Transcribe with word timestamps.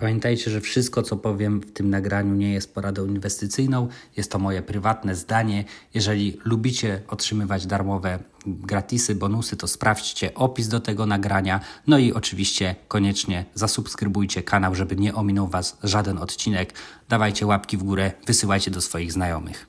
Pamiętajcie, 0.00 0.50
że 0.50 0.60
wszystko, 0.60 1.02
co 1.02 1.16
powiem 1.16 1.60
w 1.60 1.72
tym 1.72 1.90
nagraniu, 1.90 2.34
nie 2.34 2.52
jest 2.52 2.74
poradą 2.74 3.06
inwestycyjną. 3.06 3.88
Jest 4.16 4.30
to 4.30 4.38
moje 4.38 4.62
prywatne 4.62 5.14
zdanie. 5.14 5.64
Jeżeli 5.94 6.38
lubicie 6.44 7.02
otrzymywać 7.08 7.66
darmowe 7.66 8.18
gratisy, 8.46 9.14
bonusy, 9.14 9.56
to 9.56 9.66
sprawdźcie 9.66 10.34
opis 10.34 10.68
do 10.68 10.80
tego 10.80 11.06
nagrania. 11.06 11.60
No 11.86 11.98
i 11.98 12.12
oczywiście 12.12 12.76
koniecznie 12.88 13.44
zasubskrybujcie 13.54 14.42
kanał, 14.42 14.74
żeby 14.74 14.96
nie 14.96 15.14
ominął 15.14 15.48
Was 15.48 15.78
żaden 15.82 16.18
odcinek. 16.18 16.72
Dawajcie 17.08 17.46
łapki 17.46 17.76
w 17.76 17.82
górę, 17.82 18.12
wysyłajcie 18.26 18.70
do 18.70 18.80
swoich 18.80 19.12
znajomych. 19.12 19.66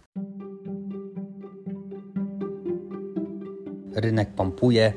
Rynek 3.96 4.34
pompuje 4.36 4.94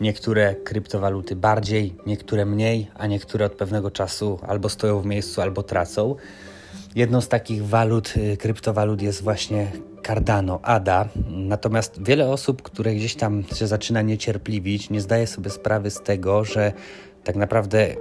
Niektóre 0.00 0.54
kryptowaluty 0.54 1.36
bardziej, 1.36 1.94
niektóre 2.06 2.44
mniej, 2.44 2.90
a 2.94 3.06
niektóre 3.06 3.46
od 3.46 3.52
pewnego 3.52 3.90
czasu 3.90 4.38
albo 4.46 4.68
stoją 4.68 5.00
w 5.00 5.06
miejscu, 5.06 5.42
albo 5.42 5.62
tracą. 5.62 6.14
Jedną 6.94 7.20
z 7.20 7.28
takich 7.28 7.66
walut, 7.66 8.14
y, 8.16 8.36
kryptowalut 8.36 9.02
jest 9.02 9.22
właśnie 9.22 9.72
Cardano, 10.06 10.60
ADA. 10.62 11.08
Natomiast 11.28 12.02
wiele 12.02 12.28
osób, 12.28 12.62
które 12.62 12.94
gdzieś 12.94 13.14
tam 13.14 13.44
się 13.54 13.66
zaczyna 13.66 14.02
niecierpliwić, 14.02 14.90
nie 14.90 15.00
zdaje 15.00 15.26
sobie 15.26 15.50
sprawy 15.50 15.90
z 15.90 16.00
tego, 16.00 16.44
że 16.44 16.72
tak 17.24 17.36
naprawdę 17.36 17.94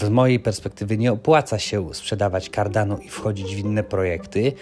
z 0.00 0.08
mojej 0.08 0.40
perspektywy 0.40 0.98
nie 0.98 1.12
opłaca 1.12 1.58
się 1.58 1.94
sprzedawać 1.94 2.50
Cardano 2.50 2.98
i 2.98 3.08
wchodzić 3.08 3.54
w 3.56 3.58
inne 3.58 3.82
projekty. 3.82 4.52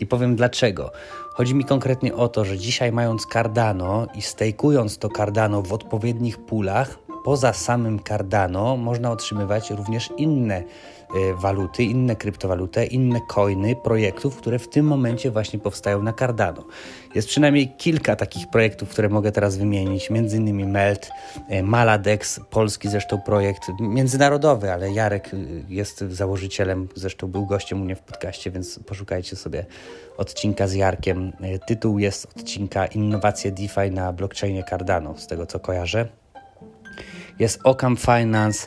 I 0.00 0.06
powiem 0.06 0.36
dlaczego. 0.36 0.90
Chodzi 1.34 1.54
mi 1.54 1.64
konkretnie 1.64 2.14
o 2.14 2.28
to, 2.28 2.44
że 2.44 2.58
dzisiaj 2.58 2.92
mając 2.92 3.26
Cardano 3.26 4.06
i 4.14 4.22
stejkując 4.22 4.98
to 4.98 5.08
Cardano 5.08 5.62
w 5.62 5.72
odpowiednich 5.72 6.38
pulach, 6.38 6.98
poza 7.24 7.52
samym 7.52 8.00
Cardano 8.08 8.76
można 8.76 9.10
otrzymywać 9.10 9.70
również 9.70 10.10
inne 10.16 10.60
y, 10.60 11.34
waluty, 11.34 11.82
inne 11.82 12.16
kryptowaluty, 12.16 12.84
inne 12.84 13.20
coiny 13.28 13.76
projektów, 13.76 14.36
które 14.36 14.58
w 14.58 14.68
tym 14.68 14.86
momencie 14.86 15.30
właśnie 15.30 15.58
powstają 15.58 16.02
na 16.02 16.12
Cardano. 16.12 16.64
Jest 17.14 17.28
przynajmniej 17.28 17.68
kilka 17.68 18.16
takich 18.16 18.50
projektów, 18.50 18.88
które 18.88 19.08
mogę 19.08 19.32
teraz 19.32 19.56
wymienić, 19.56 20.10
między 20.10 20.36
innymi 20.36 20.64
Melt, 20.64 21.10
y, 21.50 21.62
Maladex, 21.62 22.40
polski 22.50 22.88
zresztą 22.88 23.20
projekt 23.20 23.62
międzynarodowy, 23.80 24.72
ale 24.72 24.90
Jarek 24.90 25.34
y, 25.34 25.64
jest 25.68 25.98
założycielem, 26.00 26.88
zresztą 26.94 27.26
był 27.26 27.46
gościem 27.46 27.82
u 27.82 27.84
mnie 27.84 27.96
w 27.96 28.02
podcaście, 28.02 28.50
więc 28.50 28.80
poszukajcie 28.86 29.36
sobie 29.36 29.66
odcinka 30.16 30.66
z 30.66 30.74
Jarkiem. 30.74 31.32
Tytuł 31.66 31.98
jest 31.98 32.26
odcinka 32.36 32.86
Innowacje 32.86 33.52
DeFi 33.52 33.90
na 33.90 34.12
blockchainie 34.12 34.64
Cardano, 34.70 35.18
z 35.18 35.26
tego 35.26 35.46
co 35.46 35.60
kojarzę 35.60 36.23
jest 37.38 37.60
Ocam 37.64 37.96
Finance, 37.96 38.66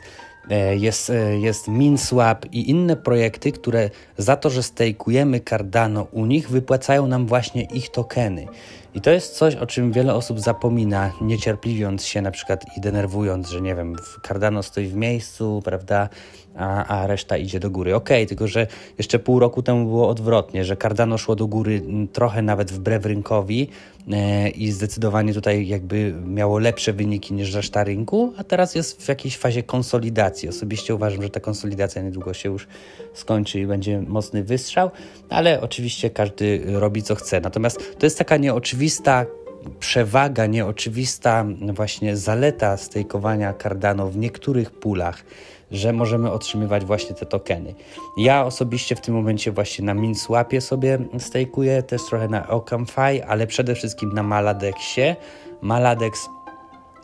e, 0.50 0.76
jest, 0.76 1.10
e, 1.10 1.40
jest 1.40 1.68
MinSwap 1.68 2.46
i 2.52 2.70
inne 2.70 2.96
projekty, 2.96 3.52
które 3.52 3.90
za 4.18 4.36
to, 4.36 4.50
że 4.50 4.64
stejkujemy 4.64 5.40
Cardano 5.50 6.08
u 6.12 6.26
nich, 6.26 6.50
wypłacają 6.50 7.08
nam 7.08 7.28
właśnie 7.28 7.64
ich 7.64 7.90
tokeny. 7.90 8.48
I 8.94 9.02
to 9.02 9.12
jest 9.12 9.36
coś, 9.36 9.56
o 9.56 9.66
czym 9.66 9.92
wiele 9.92 10.14
osób 10.14 10.40
zapomina, 10.40 11.12
niecierpliwiąc 11.22 12.06
się 12.06 12.22
na 12.22 12.32
przykład 12.32 12.66
i 12.78 12.82
denerwując, 12.82 13.50
że 13.50 13.62
nie 13.62 13.76
wiem, 13.76 13.96
Cardano 14.28 14.64
stoi 14.64 14.88
w 14.88 14.96
miejscu, 14.96 15.62
prawda, 15.66 16.10
a, 16.56 16.86
a 16.86 17.08
reszta 17.08 17.38
idzie 17.38 17.60
do 17.60 17.70
góry. 17.70 17.96
Okej, 17.96 18.18
okay, 18.18 18.28
tylko 18.28 18.48
że 18.48 18.68
jeszcze 18.98 19.20
pół 19.20 19.40
roku 19.40 19.64
temu 19.64 19.86
było 19.86 20.10
odwrotnie, 20.10 20.66
że 20.66 20.78
Cardano 20.78 21.18
szło 21.18 21.36
do 21.36 21.48
góry 21.48 21.82
trochę 22.14 22.42
nawet 22.42 22.72
wbrew 22.72 23.06
rynkowi 23.06 23.70
i 24.56 24.72
zdecydowanie 24.72 25.34
tutaj 25.34 25.68
jakby 25.68 26.14
miało 26.26 26.60
lepsze 26.60 26.94
wyniki 26.94 27.34
niż 27.34 27.54
reszta 27.54 27.84
rynku, 27.84 28.34
a 28.38 28.44
teraz 28.44 28.76
jest 28.76 29.04
w 29.04 29.08
jakiejś 29.08 29.38
fazie 29.38 29.64
konsolidacji. 29.64 30.50
Osobiście 30.50 30.96
uważam, 30.96 31.22
że 31.22 31.30
ta 31.30 31.40
konsolidacja 31.40 32.02
niedługo 32.02 32.34
się 32.34 32.50
już 32.50 32.68
skończy 33.14 33.60
i 33.60 33.68
będzie 33.68 34.02
mocny 34.02 34.44
wystrzał, 34.44 34.92
ale 35.30 35.62
oczywiście 35.62 36.10
każdy 36.10 36.62
robi 36.66 37.04
co 37.04 37.16
chce. 37.16 37.42
Natomiast 37.42 38.00
to 38.00 38.06
jest 38.06 38.18
taka 38.18 38.38
nieoczywista 38.38 39.26
przewaga, 39.80 40.46
nieoczywista 40.46 41.46
właśnie 41.74 42.18
zaleta 42.18 42.78
stejkowania 42.78 43.54
Cardano 43.54 44.10
w 44.10 44.18
niektórych 44.18 44.72
pulach, 44.72 45.24
że 45.72 45.94
możemy 45.94 46.32
otrzymywać 46.32 46.86
właśnie 46.86 47.16
te 47.16 47.26
tokeny. 47.26 47.74
Ja 48.18 48.46
osobiście 48.46 48.96
w 48.96 49.02
tym 49.02 49.16
momencie 49.16 49.52
właśnie 49.52 49.86
na 49.86 49.94
MinSwapie 49.94 50.62
sobie 50.62 51.00
stejkuję, 51.20 51.84
też 51.84 52.02
trochę 52.06 52.28
na 52.28 52.48
OCamFi, 52.48 53.22
ale 53.28 53.48
przede 53.48 53.76
wszystkim 53.76 54.14
na 54.14 54.24
Maladexie. 54.24 55.16
Maladex 55.62 56.30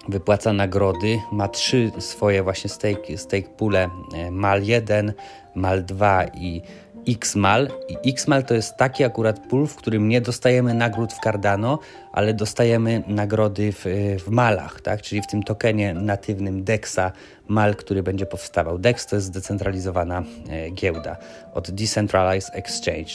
wypłaca 0.10 0.54
nagrody, 0.54 1.20
ma 1.32 1.48
trzy 1.48 1.92
swoje 2.00 2.44
właśnie 2.44 2.70
stake, 2.70 3.18
stake 3.18 3.50
pule, 3.58 3.90
e, 4.14 4.32
MAL 4.32 4.64
1, 4.64 5.14
MAL 5.56 5.84
2 5.86 6.26
i 6.26 6.62
XMAL. 7.08 7.68
I 7.90 8.10
XMAL 8.10 8.44
to 8.44 8.54
jest 8.54 8.78
taki 8.78 9.04
akurat 9.04 9.40
pool, 9.40 9.68
w 9.68 9.76
którym 9.76 10.10
nie 10.10 10.22
dostajemy 10.22 10.74
nagród 10.74 11.14
w 11.14 11.20
Cardano, 11.20 11.80
ale 12.12 12.34
dostajemy 12.34 13.04
nagrody 13.08 13.72
w, 13.72 13.86
w 14.26 14.30
malach, 14.30 14.82
tak? 14.82 15.02
czyli 15.02 15.22
w 15.22 15.28
tym 15.28 15.44
tokenie 15.44 15.94
natywnym 15.94 16.64
DEXa 16.64 17.12
mal, 17.48 17.76
który 17.76 18.04
będzie 18.04 18.26
powstawał. 18.26 18.80
DEX 18.80 19.08
to 19.08 19.16
jest 19.16 19.28
zdecentralizowana 19.28 20.24
e, 20.50 20.70
giełda 20.70 21.18
od 21.54 21.72
Decentralized 21.72 22.56
Exchange. 22.56 23.12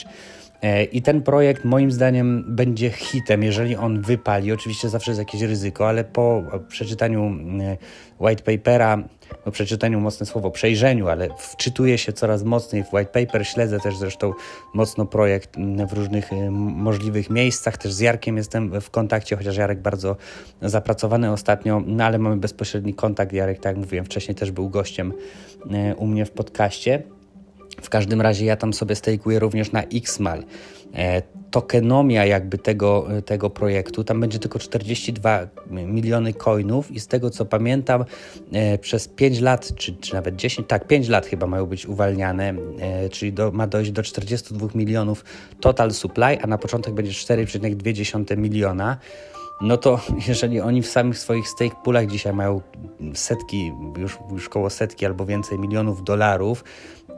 E, 0.61 0.83
I 0.83 1.01
ten 1.01 1.21
projekt 1.21 1.65
moim 1.65 1.91
zdaniem 1.91 2.43
będzie 2.47 2.89
hitem, 2.89 3.43
jeżeli 3.43 3.75
on 3.75 4.01
wypali. 4.01 4.51
Oczywiście 4.51 4.89
zawsze 4.89 5.11
jest 5.11 5.19
jakieś 5.19 5.41
ryzyko, 5.41 5.87
ale 5.87 6.03
po 6.03 6.43
przeczytaniu 6.67 7.31
e, 7.61 7.77
white 8.19 8.43
papera, 8.43 9.03
przeczytaniu 9.51 9.99
mocne 9.99 10.25
słowo, 10.25 10.51
przejrzeniu, 10.51 11.07
ale 11.07 11.29
wczytuję 11.37 11.97
się 11.97 12.13
coraz 12.13 12.43
mocniej 12.43 12.83
w 12.83 12.93
white 12.93 13.25
paper, 13.25 13.47
śledzę 13.47 13.79
też 13.79 13.97
zresztą 13.97 14.33
mocno 14.73 15.05
projekt 15.05 15.55
w 15.89 15.93
różnych 15.93 16.33
e, 16.33 16.51
możliwych 16.51 17.29
miejscach. 17.29 17.77
Też 17.77 17.93
z 17.93 17.99
Jarkiem 17.99 18.37
jestem 18.37 18.81
w 18.81 18.89
kontakcie, 18.89 19.35
chociaż 19.35 19.57
Jarek 19.57 19.81
bardzo 19.81 20.15
zapracowany 20.61 21.31
ostatnio, 21.31 21.83
no 21.85 22.03
ale 22.03 22.19
mamy 22.19 22.37
bezpośredni 22.37 22.93
kontakt. 22.93 23.33
Jarek, 23.33 23.57
tak 23.57 23.65
jak 23.65 23.77
mówiłem 23.77 24.05
wcześniej, 24.05 24.35
też 24.35 24.51
był 24.51 24.69
gościem 24.69 25.13
u 25.97 26.07
mnie 26.07 26.25
w 26.25 26.31
podcaście. 26.31 27.03
W 27.81 27.89
każdym 27.89 28.21
razie 28.21 28.45
ja 28.45 28.55
tam 28.55 28.73
sobie 28.73 28.95
stejkuję 28.95 29.39
również 29.39 29.71
na 29.71 29.83
XMAL. 29.83 30.43
E, 30.93 31.21
tokenomia 31.51 32.25
jakby 32.25 32.57
tego, 32.57 33.07
tego 33.25 33.49
projektu, 33.49 34.03
tam 34.03 34.19
będzie 34.19 34.39
tylko 34.39 34.59
42 34.59 35.47
miliony 35.67 36.33
coinów 36.33 36.91
i 36.91 36.99
z 36.99 37.07
tego 37.07 37.29
co 37.29 37.45
pamiętam 37.45 38.05
e, 38.51 38.77
przez 38.77 39.07
5 39.07 39.39
lat, 39.39 39.75
czy, 39.75 39.93
czy 39.95 40.13
nawet 40.13 40.35
10, 40.35 40.67
tak 40.67 40.87
5 40.87 41.09
lat 41.09 41.25
chyba 41.25 41.47
mają 41.47 41.65
być 41.65 41.85
uwalniane, 41.85 42.53
e, 42.79 43.09
czyli 43.09 43.33
do, 43.33 43.51
ma 43.51 43.67
dojść 43.67 43.91
do 43.91 44.03
42 44.03 44.67
milionów 44.75 45.25
total 45.59 45.91
supply, 45.91 46.41
a 46.41 46.47
na 46.47 46.57
początek 46.57 46.93
będzie 46.93 47.11
4,2 47.11 48.37
miliona 48.37 48.97
no 49.61 49.77
to 49.77 49.99
jeżeli 50.27 50.61
oni 50.61 50.81
w 50.81 50.87
samych 50.87 51.17
swoich 51.17 51.47
stake 51.49 51.75
poolach 51.83 52.07
dzisiaj 52.07 52.33
mają 52.33 52.61
setki, 53.13 53.71
już, 53.97 54.17
już 54.31 54.49
koło 54.49 54.69
setki 54.69 55.05
albo 55.05 55.25
więcej 55.25 55.59
milionów 55.59 56.03
dolarów, 56.03 56.63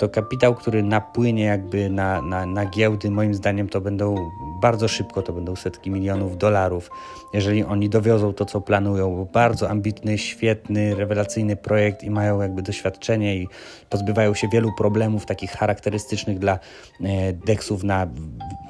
to 0.01 0.09
kapitał, 0.09 0.55
który 0.55 0.83
napłynie 0.83 1.43
jakby 1.43 1.89
na, 1.89 2.21
na, 2.21 2.45
na 2.45 2.65
giełdy, 2.65 3.11
moim 3.11 3.33
zdaniem 3.33 3.69
to 3.69 3.81
będą 3.81 4.15
bardzo 4.61 4.87
szybko, 4.87 5.21
to 5.21 5.33
będą 5.33 5.55
setki 5.55 5.89
milionów 5.91 6.37
dolarów, 6.37 6.89
jeżeli 7.33 7.63
oni 7.63 7.89
dowiozą 7.89 8.33
to, 8.33 8.45
co 8.45 8.61
planują, 8.61 9.15
bo 9.15 9.25
bardzo 9.25 9.69
ambitny, 9.69 10.17
świetny, 10.17 10.95
rewelacyjny 10.95 11.55
projekt 11.55 12.03
i 12.03 12.09
mają 12.09 12.41
jakby 12.41 12.61
doświadczenie 12.61 13.35
i 13.35 13.47
pozbywają 13.89 14.33
się 14.33 14.47
wielu 14.53 14.69
problemów 14.77 15.25
takich 15.25 15.51
charakterystycznych 15.51 16.39
dla 16.39 16.59
e, 17.01 17.33
deksów 17.33 17.83
na 17.83 18.07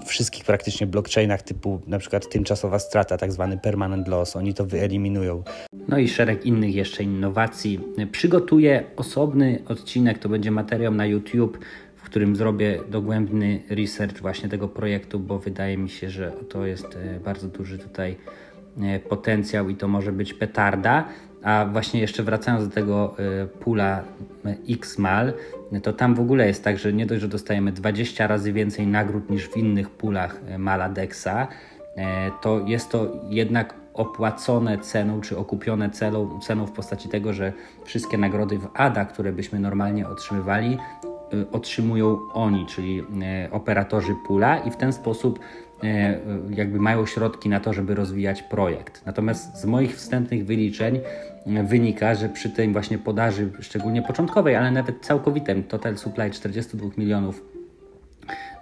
wszystkich 0.05 0.45
praktycznie 0.45 0.87
blockchainach 0.87 1.41
typu 1.41 1.81
na 1.87 1.99
przykład 1.99 2.29
tymczasowa 2.29 2.79
strata, 2.79 3.17
tak 3.17 3.31
zwany 3.31 3.57
permanent 3.57 4.07
loss, 4.07 4.35
oni 4.35 4.53
to 4.53 4.65
wyeliminują. 4.65 5.43
No 5.87 5.97
i 5.97 6.07
szereg 6.07 6.45
innych 6.45 6.75
jeszcze 6.75 7.03
innowacji. 7.03 7.79
Przygotuję 8.11 8.83
osobny 8.95 9.63
odcinek, 9.67 10.19
to 10.19 10.29
będzie 10.29 10.51
materiał 10.51 10.93
na 10.93 11.05
YouTube, 11.05 11.20
w 11.95 12.03
którym 12.03 12.35
zrobię 12.35 12.79
dogłębny 12.89 13.61
research 13.69 14.21
właśnie 14.21 14.49
tego 14.49 14.67
projektu, 14.67 15.19
bo 15.19 15.39
wydaje 15.39 15.77
mi 15.77 15.89
się, 15.89 16.09
że 16.09 16.31
to 16.49 16.65
jest 16.65 16.95
e, 16.95 17.19
bardzo 17.19 17.47
duży 17.47 17.77
tutaj 17.77 18.17
e, 18.81 18.99
potencjał 18.99 19.69
i 19.69 19.75
to 19.75 19.87
może 19.87 20.11
być 20.11 20.33
petarda. 20.33 21.05
A 21.43 21.65
właśnie 21.71 22.01
jeszcze 22.01 22.23
wracając 22.23 22.67
do 22.67 22.73
tego 22.73 23.15
y, 23.43 23.47
pula 23.47 24.03
Xmal, 24.69 25.33
to 25.83 25.93
tam 25.93 26.15
w 26.15 26.19
ogóle 26.19 26.47
jest 26.47 26.63
tak, 26.63 26.77
że 26.77 26.93
nie 26.93 27.05
dość, 27.05 27.21
że 27.21 27.27
dostajemy 27.27 27.71
20 27.71 28.27
razy 28.27 28.53
więcej 28.53 28.87
nagród 28.87 29.29
niż 29.29 29.49
w 29.49 29.57
innych 29.57 29.89
pulach 29.89 30.41
Maladexa, 30.57 31.47
to 32.41 32.59
jest 32.67 32.89
to 32.89 33.21
jednak 33.29 33.73
opłacone 33.93 34.77
ceną, 34.77 35.21
czy 35.21 35.37
okupione 35.37 35.89
ceną, 35.89 36.39
ceną 36.39 36.65
w 36.65 36.71
postaci 36.71 37.09
tego, 37.09 37.33
że 37.33 37.53
wszystkie 37.85 38.17
nagrody 38.17 38.57
w 38.57 38.69
ADA, 38.73 39.05
które 39.05 39.31
byśmy 39.31 39.59
normalnie 39.59 40.07
otrzymywali, 40.07 40.77
otrzymują 41.51 42.17
oni, 42.33 42.65
czyli 42.65 43.03
operatorzy 43.51 44.15
pula 44.27 44.57
i 44.57 44.71
w 44.71 44.75
ten 44.75 44.93
sposób 44.93 45.39
E, 45.83 46.19
jakby 46.49 46.79
mają 46.79 47.05
środki 47.05 47.49
na 47.49 47.59
to, 47.59 47.73
żeby 47.73 47.95
rozwijać 47.95 48.43
projekt. 48.43 49.05
Natomiast 49.05 49.57
z 49.57 49.65
moich 49.65 49.95
wstępnych 49.95 50.45
wyliczeń 50.45 50.99
wynika, 51.45 52.15
że 52.15 52.29
przy 52.29 52.49
tej 52.49 52.71
właśnie 52.71 52.97
podaży, 52.97 53.49
szczególnie 53.59 54.01
początkowej, 54.01 54.55
ale 54.55 54.71
nawet 54.71 55.05
całkowitym 55.05 55.63
total 55.63 55.97
supply 55.97 56.31
42 56.31 56.89
milionów 56.97 57.43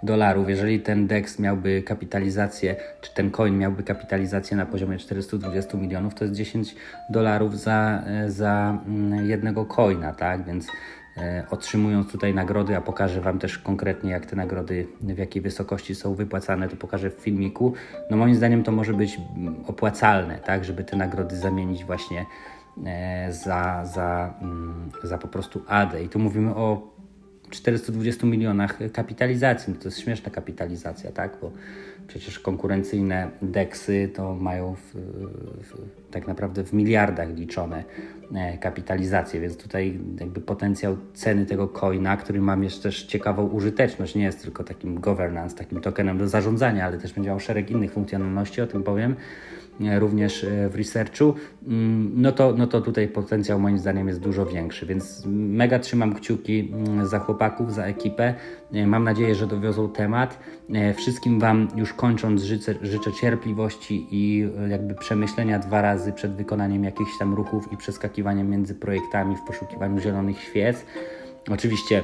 dolarów, 0.02 0.48
jeżeli 0.48 0.80
ten 0.80 1.06
DEX 1.06 1.38
miałby 1.38 1.82
kapitalizację, 1.82 2.76
czy 3.00 3.14
ten 3.14 3.30
coin 3.30 3.58
miałby 3.58 3.82
kapitalizację 3.82 4.56
na 4.56 4.66
poziomie 4.66 4.98
420 4.98 5.78
milionów, 5.78 6.14
to 6.14 6.24
jest 6.24 6.36
10 6.36 6.74
dolarów 7.10 7.58
za, 7.58 8.02
za 8.26 8.78
mm, 8.86 9.26
jednego 9.28 9.64
coina, 9.64 10.12
tak? 10.12 10.44
Więc 10.44 10.66
otrzymując 11.50 12.12
tutaj 12.12 12.34
nagrody, 12.34 12.76
a 12.76 12.80
pokażę 12.80 13.20
Wam 13.20 13.38
też 13.38 13.58
konkretnie, 13.58 14.10
jak 14.10 14.26
te 14.26 14.36
nagrody, 14.36 14.86
w 15.00 15.18
jakiej 15.18 15.42
wysokości 15.42 15.94
są 15.94 16.14
wypłacane, 16.14 16.68
to 16.68 16.76
pokażę 16.76 17.10
w 17.10 17.14
filmiku. 17.14 17.74
No 18.10 18.16
moim 18.16 18.34
zdaniem 18.34 18.62
to 18.62 18.72
może 18.72 18.94
być 18.94 19.20
mm, 19.36 19.64
opłacalne, 19.66 20.38
tak, 20.38 20.64
żeby 20.64 20.84
te 20.84 20.96
nagrody 20.96 21.36
zamienić 21.36 21.84
właśnie 21.84 22.26
e, 22.86 23.32
za, 23.32 23.84
za, 23.84 24.34
mm, 24.42 24.90
za 25.02 25.18
po 25.18 25.28
prostu 25.28 25.62
ADE. 25.66 26.02
I 26.02 26.08
tu 26.08 26.18
mówimy 26.18 26.54
o 26.54 26.89
420 27.50 28.26
milionach 28.26 28.78
kapitalizacji. 28.92 29.72
No 29.72 29.80
to 29.80 29.88
jest 29.88 30.00
śmieszna 30.00 30.30
kapitalizacja, 30.30 31.12
tak? 31.12 31.36
Bo 31.40 31.52
przecież 32.08 32.38
konkurencyjne 32.38 33.30
deksy 33.42 34.10
to 34.14 34.34
mają 34.34 34.74
w, 34.74 34.94
w, 35.62 35.76
tak 36.10 36.28
naprawdę 36.28 36.64
w 36.64 36.72
miliardach 36.72 37.28
liczone 37.36 37.84
e, 38.34 38.58
kapitalizacje, 38.58 39.40
więc 39.40 39.56
tutaj 39.56 39.98
jakby 40.20 40.40
potencjał 40.40 40.96
ceny 41.14 41.46
tego 41.46 41.68
coina, 41.68 42.16
który 42.16 42.40
ma 42.40 42.56
jeszcze 42.56 42.82
też 42.82 43.02
ciekawą 43.02 43.46
użyteczność, 43.46 44.14
nie 44.14 44.24
jest 44.24 44.42
tylko 44.42 44.64
takim 44.64 45.00
governance, 45.00 45.56
takim 45.56 45.80
tokenem 45.80 46.18
do 46.18 46.28
zarządzania, 46.28 46.86
ale 46.86 46.98
też 46.98 47.12
będzie 47.12 47.30
miał 47.30 47.40
szereg 47.40 47.70
innych 47.70 47.92
funkcjonalności, 47.92 48.60
o 48.60 48.66
tym 48.66 48.82
powiem 48.82 49.16
również 49.98 50.44
e, 50.44 50.68
w 50.68 50.74
researchu, 50.74 51.34
mm, 51.66 52.12
no 52.22 52.32
to, 52.32 52.54
no 52.56 52.66
to 52.66 52.80
tutaj 52.80 53.08
potencjał 53.08 53.60
moim 53.60 53.78
zdaniem 53.78 54.08
jest 54.08 54.20
dużo 54.20 54.46
większy, 54.46 54.86
więc 54.86 55.22
mega 55.26 55.78
trzymam 55.78 56.14
kciuki 56.14 56.72
mm, 56.72 57.06
za 57.06 57.18
chłopaków, 57.18 57.39
za 57.68 57.84
ekipę. 57.84 58.34
E, 58.72 58.86
mam 58.86 59.04
nadzieję, 59.04 59.34
że 59.34 59.46
dowiozą 59.46 59.88
temat. 59.88 60.38
E, 60.74 60.94
wszystkim 60.94 61.40
Wam 61.40 61.68
już 61.76 61.92
kończąc 61.92 62.42
życzę, 62.42 62.74
życzę 62.82 63.12
cierpliwości 63.12 64.06
i 64.10 64.48
jakby 64.68 64.94
przemyślenia 64.94 65.58
dwa 65.58 65.82
razy 65.82 66.12
przed 66.12 66.32
wykonaniem 66.32 66.84
jakichś 66.84 67.18
tam 67.18 67.34
ruchów 67.34 67.72
i 67.72 67.76
przeskakiwaniem 67.76 68.50
między 68.50 68.74
projektami 68.74 69.36
w 69.36 69.42
poszukiwaniu 69.46 70.00
zielonych 70.00 70.40
świec. 70.40 70.84
Oczywiście 71.50 72.02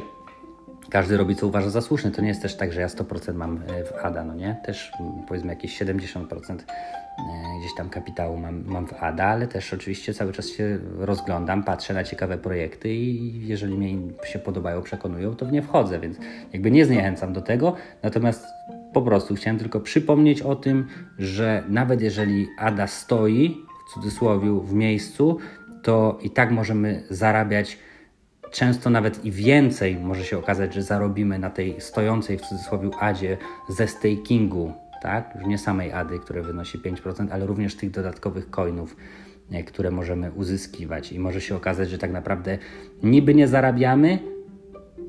każdy 0.91 1.17
robi 1.17 1.37
co 1.37 1.47
uważa 1.47 1.71
za 1.71 1.81
słuszne. 1.81 2.11
To 2.11 2.23
nie 2.23 2.29
jest 2.29 2.43
też 2.43 2.57
tak, 2.57 2.73
że 2.73 2.81
ja 2.81 2.87
100% 2.87 3.35
mam 3.35 3.59
w 3.59 4.05
ADA, 4.05 4.25
no 4.25 4.35
nie? 4.35 4.57
Też 4.67 4.93
mm, 5.01 5.13
powiedzmy 5.29 5.51
jakieś 5.53 5.79
70% 5.83 6.59
E, 7.19 7.59
gdzieś 7.61 7.75
tam 7.75 7.89
kapitału 7.89 8.37
mam, 8.37 8.65
mam 8.67 8.87
w 8.87 8.93
ADA, 9.03 9.25
ale 9.25 9.47
też 9.47 9.75
oczywiście 9.75 10.15
cały 10.15 10.33
czas 10.33 10.49
się 10.49 10.79
rozglądam, 10.99 11.63
patrzę 11.63 11.95
na 11.95 12.05
ciekawe 12.05 12.39
projekty 12.39 12.95
i 12.95 13.47
jeżeli 13.49 13.79
mi 13.79 14.13
się 14.25 14.39
podobają, 14.39 14.83
przekonują, 14.83 15.37
to 15.37 15.47
w 15.47 15.53
nie 15.53 15.63
wchodzę, 15.63 16.01
więc 16.01 16.17
jakby 16.53 16.71
nie 16.71 16.85
zniechęcam 16.85 17.33
do 17.33 17.43
tego, 17.43 17.75
natomiast 18.03 18.47
po 18.93 19.03
prostu 19.03 19.35
chciałem 19.35 19.59
tylko 19.59 19.81
przypomnieć 19.81 20.43
o 20.43 20.57
tym, 20.57 20.87
że 21.19 21.63
nawet 21.69 22.01
jeżeli 22.01 22.47
ADA 22.59 22.87
stoi, 22.87 23.57
w 23.89 23.95
cudzysłowie, 23.95 24.51
w 24.51 24.73
miejscu, 24.73 25.39
to 25.83 26.19
i 26.23 26.31
tak 26.31 26.51
możemy 26.51 27.03
zarabiać 27.11 27.79
często 28.51 28.91
nawet 28.91 29.25
i 29.25 29.33
więcej 29.33 29.97
może 29.97 30.25
się 30.25 30.39
okazać, 30.39 30.75
że 30.75 30.83
zarobimy 30.83 31.39
na 31.39 31.51
tej 31.51 31.81
stojącej 31.81 32.39
w 32.39 32.41
cudzysłowie 32.41 32.91
adzie 33.01 33.37
ze 33.69 33.89
stakingu 33.89 34.73
tak? 35.07 35.35
Już 35.35 35.47
nie 35.47 35.59
samej 35.59 35.93
ADY, 35.93 36.19
które 36.19 36.43
wynosi 36.43 36.79
5%, 36.79 37.29
ale 37.31 37.47
również 37.47 37.77
tych 37.77 37.91
dodatkowych 37.91 38.51
coinów, 38.51 38.97
e, 39.53 39.63
które 39.63 39.91
możemy 39.91 40.33
uzyskiwać. 40.33 41.13
I 41.13 41.19
może 41.19 41.41
się 41.41 41.57
okazać, 41.57 41.91
że 41.91 41.99
tak 41.99 42.13
naprawdę 42.13 42.59
niby 43.03 43.35
nie 43.35 43.49
zarabiamy, 43.49 44.19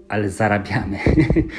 ale 0.10 0.30
zarabiamy. 0.30 1.00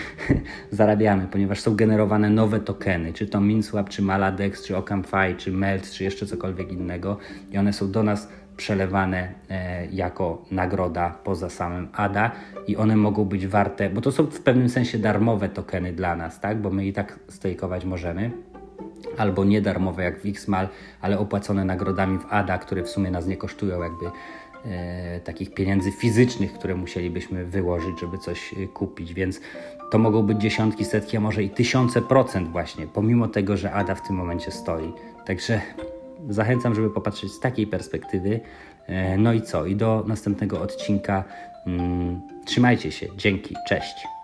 zarabiamy, 0.70 1.26
ponieważ 1.26 1.60
są 1.60 1.76
generowane 1.76 2.30
nowe 2.30 2.60
tokeny, 2.60 3.12
czy 3.12 3.26
to 3.26 3.40
MinSwap, 3.40 3.88
czy 3.88 4.02
Maladex, 4.02 4.64
czy 4.64 4.76
OccamFi, 4.76 5.34
czy 5.36 5.52
Melt, 5.52 5.90
czy 5.90 6.04
jeszcze 6.04 6.26
cokolwiek 6.26 6.72
innego 6.72 7.16
i 7.50 7.58
one 7.58 7.72
są 7.72 7.90
do 7.90 8.02
nas 8.02 8.28
przelewane 8.56 9.32
e, 9.50 9.86
jako 9.86 10.44
nagroda 10.50 11.10
poza 11.24 11.50
samym 11.50 11.88
ADA 11.92 12.30
i 12.66 12.76
one 12.76 12.96
mogą 12.96 13.24
być 13.24 13.46
warte, 13.46 13.90
bo 13.90 14.00
to 14.00 14.12
są 14.12 14.26
w 14.26 14.40
pewnym 14.40 14.68
sensie 14.68 14.98
darmowe 14.98 15.48
tokeny 15.48 15.92
dla 15.92 16.16
nas, 16.16 16.40
tak? 16.40 16.60
Bo 16.60 16.70
my 16.70 16.86
i 16.86 16.92
tak 16.92 17.18
stejkować 17.28 17.84
możemy. 17.84 18.30
Albo 19.18 19.44
nie 19.44 19.60
darmowe 19.62 20.02
jak 20.02 20.20
w 20.20 20.26
Xmal, 20.26 20.68
ale 21.00 21.18
opłacone 21.18 21.64
nagrodami 21.64 22.18
w 22.18 22.26
ADA, 22.30 22.58
które 22.58 22.82
w 22.82 22.88
sumie 22.88 23.10
nas 23.10 23.26
nie 23.26 23.36
kosztują 23.36 23.82
jakby 23.82 24.04
takich 25.24 25.54
pieniędzy 25.54 25.92
fizycznych, 25.92 26.52
które 26.52 26.74
musielibyśmy 26.74 27.44
wyłożyć, 27.44 28.00
żeby 28.00 28.18
coś 28.18 28.52
e, 28.52 28.66
kupić, 28.66 29.14
więc 29.14 29.40
to 29.90 29.98
mogą 29.98 30.22
być 30.22 30.38
dziesiątki, 30.38 30.84
setki, 30.84 31.16
a 31.16 31.20
może 31.20 31.42
i 31.42 31.50
tysiące 31.50 32.02
procent 32.02 32.48
właśnie, 32.48 32.86
pomimo 32.86 33.28
tego, 33.28 33.56
że 33.56 33.72
ADA 33.72 33.94
w 33.94 34.06
tym 34.06 34.16
momencie 34.16 34.50
stoi. 34.50 34.92
Także 35.26 35.60
zachęcam, 36.28 36.74
żeby 36.74 36.90
popatrzeć 36.90 37.32
z 37.32 37.40
takiej 37.40 37.66
perspektywy. 37.66 38.40
E, 38.86 39.18
no 39.18 39.32
i 39.32 39.42
co? 39.42 39.66
I 39.66 39.76
do 39.76 40.04
następnego 40.06 40.60
odcinka. 40.60 41.24
Mm, 41.66 42.20
trzymajcie 42.44 42.92
się. 42.92 43.06
Dzięki. 43.16 43.54
Cześć. 43.68 44.17